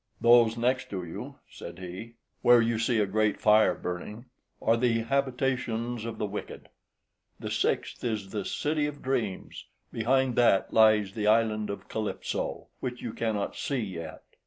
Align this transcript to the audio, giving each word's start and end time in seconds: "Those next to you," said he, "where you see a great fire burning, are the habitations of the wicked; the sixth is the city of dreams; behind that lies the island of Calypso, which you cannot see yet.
"Those 0.19 0.57
next 0.57 0.89
to 0.89 1.05
you," 1.05 1.35
said 1.47 1.77
he, 1.77 2.15
"where 2.41 2.59
you 2.59 2.79
see 2.79 2.97
a 2.99 3.05
great 3.05 3.39
fire 3.39 3.75
burning, 3.75 4.25
are 4.59 4.75
the 4.75 5.01
habitations 5.01 6.05
of 6.05 6.17
the 6.17 6.25
wicked; 6.25 6.69
the 7.39 7.51
sixth 7.51 8.03
is 8.03 8.31
the 8.31 8.43
city 8.43 8.87
of 8.87 9.03
dreams; 9.03 9.67
behind 9.93 10.35
that 10.37 10.73
lies 10.73 11.13
the 11.13 11.27
island 11.27 11.69
of 11.69 11.87
Calypso, 11.87 12.65
which 12.79 13.03
you 13.03 13.13
cannot 13.13 13.55
see 13.55 13.77
yet. 13.77 14.23